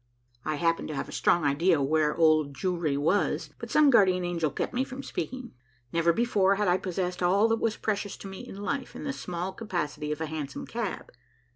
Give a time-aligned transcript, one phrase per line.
[0.43, 4.25] I happened to have a strong idea where the Old Jewry was, but some guardian
[4.25, 5.51] angel kept me from speaking.
[5.93, 9.13] Never before had I possessed all that was precious to me in life in the
[9.13, 11.11] small capacity of a hansom cab.